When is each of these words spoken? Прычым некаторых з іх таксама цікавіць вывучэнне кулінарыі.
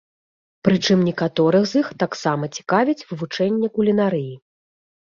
Прычым 0.67 1.03
некаторых 1.09 1.63
з 1.73 1.83
іх 1.83 1.87
таксама 2.05 2.51
цікавіць 2.59 3.05
вывучэнне 3.13 3.67
кулінарыі. 3.79 4.33